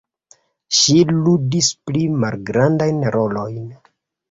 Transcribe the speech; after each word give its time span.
Ŝi 0.77 0.95
ludis 1.17 1.69
pli 1.91 2.03
malgrandajn 2.25 3.01
rolojn. 3.19 3.71